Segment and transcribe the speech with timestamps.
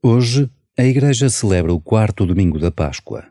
[0.00, 0.48] Hoje,
[0.78, 3.26] a Igreja celebra o quarto domingo da Páscoa.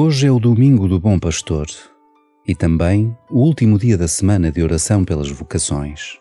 [0.00, 1.66] Hoje é o domingo do Bom Pastor
[2.46, 6.20] e também o último dia da semana de oração pelas vocações.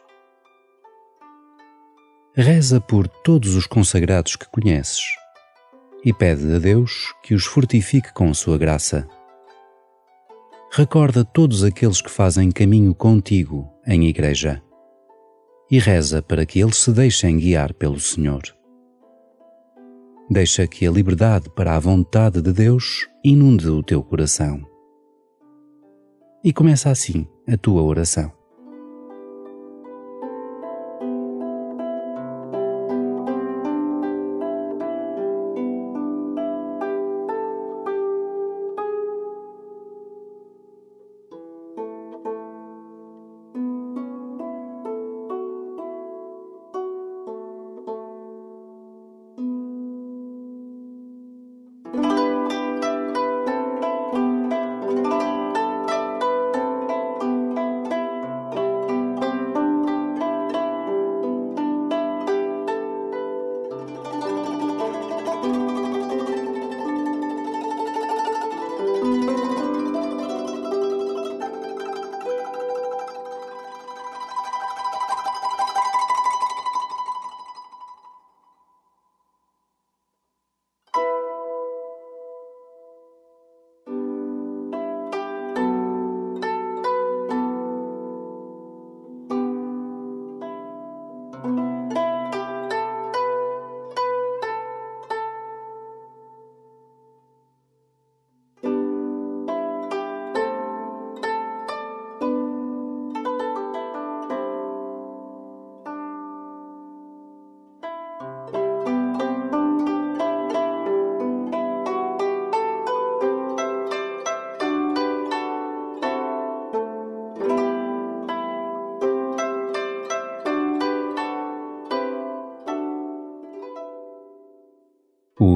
[2.33, 5.03] Reza por todos os consagrados que conheces
[6.03, 9.07] e pede a Deus que os fortifique com sua graça.
[10.71, 14.59] Recorda todos aqueles que fazem caminho contigo em igreja
[15.69, 18.56] e reza para que eles se deixem guiar pelo Senhor.
[20.29, 24.61] Deixa que a liberdade para a vontade de Deus inunde o teu coração.
[26.43, 28.31] E começa assim a tua oração.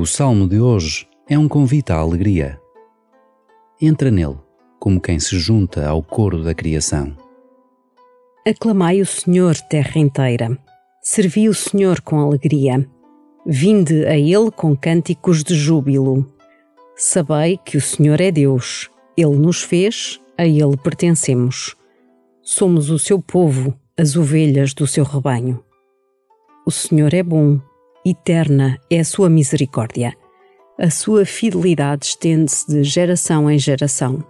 [0.01, 2.59] O salmo de hoje é um convite à alegria.
[3.79, 4.39] Entra nele
[4.79, 7.15] como quem se junta ao coro da criação.
[8.43, 10.57] Aclamai o Senhor, terra inteira.
[11.03, 12.83] Servi o Senhor com alegria.
[13.45, 16.25] Vinde a Ele com cânticos de júbilo.
[16.95, 18.89] Sabei que o Senhor é Deus.
[19.15, 21.75] Ele nos fez, a Ele pertencemos.
[22.41, 25.63] Somos o seu povo, as ovelhas do seu rebanho.
[26.65, 27.61] O Senhor é bom
[28.03, 30.17] Eterna é a sua misericórdia.
[30.79, 34.25] A sua fidelidade estende-se de geração em geração.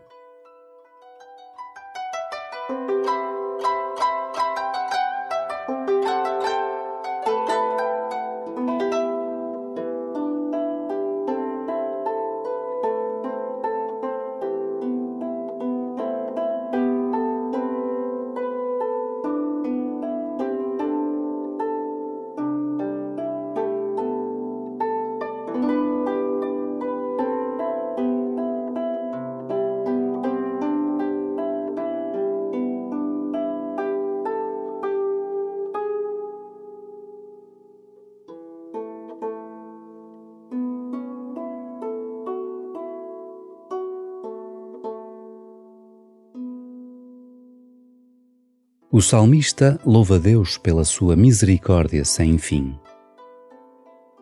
[48.93, 52.77] O salmista louva Deus pela sua misericórdia sem fim.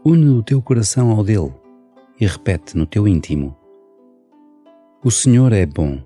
[0.05, 1.51] Une o teu coração ao dele
[2.19, 3.57] e repete no teu íntimo:
[5.03, 6.05] O Senhor é bom.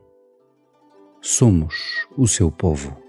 [1.19, 3.02] Somos o seu povo.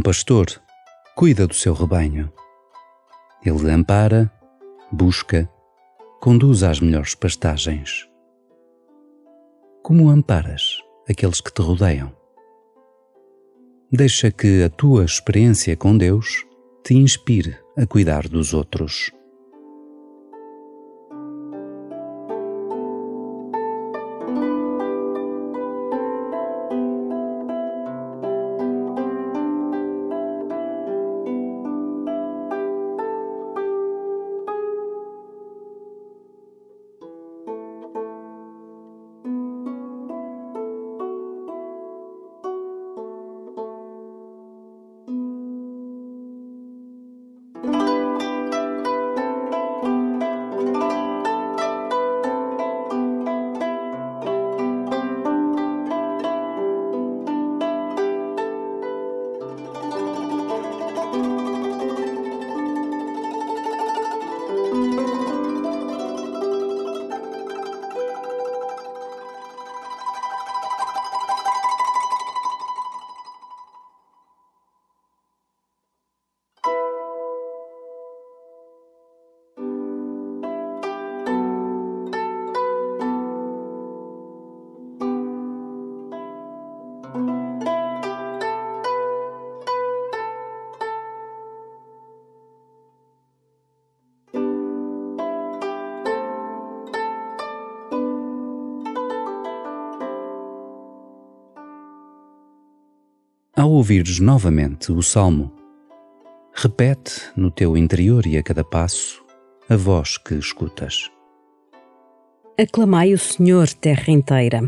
[0.00, 0.46] Um pastor
[1.14, 2.32] cuida do seu rebanho.
[3.44, 4.32] Ele ampara,
[4.90, 5.46] busca,
[6.22, 8.08] conduz às melhores pastagens.
[9.82, 12.16] Como amparas aqueles que te rodeiam?
[13.92, 16.46] Deixa que a tua experiência com Deus
[16.82, 19.12] te inspire a cuidar dos outros.
[103.60, 105.52] Ao ouvires novamente o salmo,
[106.54, 109.22] repete no teu interior e a cada passo
[109.68, 111.10] a voz que escutas.
[112.58, 114.62] Aclamai o Senhor, terra inteira.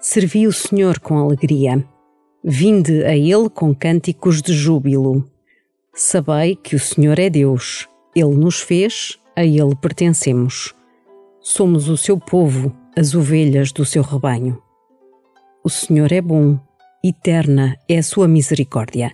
[0.00, 1.84] Servi o Senhor com alegria.
[2.44, 5.28] Vinde a Ele com cânticos de júbilo.
[5.92, 7.88] Sabei que o Senhor é Deus.
[8.14, 10.72] Ele nos fez, a Ele pertencemos.
[11.40, 14.62] Somos o seu povo, as ovelhas do seu rebanho.
[15.64, 16.60] O Senhor é bom
[17.08, 19.12] Eterna é a sua misericórdia.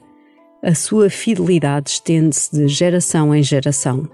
[0.63, 4.09] A sua fidelidade estende-se de geração em geração.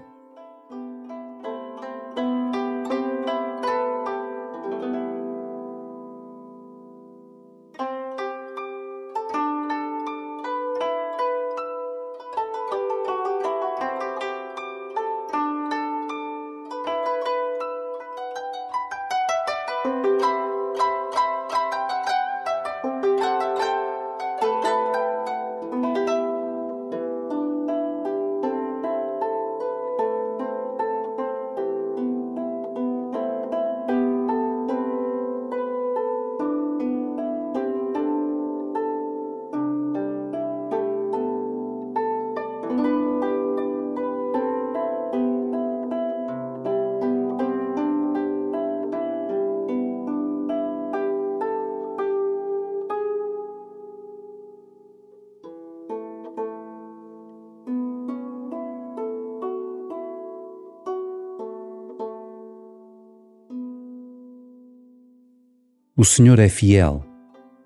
[65.99, 67.03] O Senhor é fiel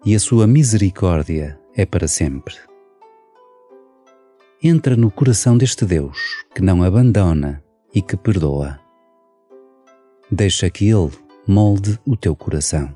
[0.03, 2.55] e a sua misericórdia é para sempre.
[4.59, 6.17] Entra no coração deste Deus
[6.55, 7.63] que não abandona
[7.93, 8.79] e que perdoa.
[10.31, 11.11] Deixa que Ele
[11.47, 12.95] molde o teu coração.